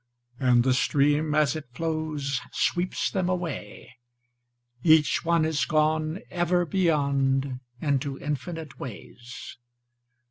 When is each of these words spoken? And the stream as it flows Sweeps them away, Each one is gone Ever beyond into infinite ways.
And 0.39 0.63
the 0.63 0.73
stream 0.73 1.35
as 1.35 1.55
it 1.55 1.65
flows 1.75 2.41
Sweeps 2.51 3.11
them 3.11 3.29
away, 3.29 3.97
Each 4.81 5.23
one 5.23 5.45
is 5.45 5.63
gone 5.63 6.21
Ever 6.31 6.65
beyond 6.65 7.59
into 7.79 8.17
infinite 8.17 8.79
ways. 8.79 9.59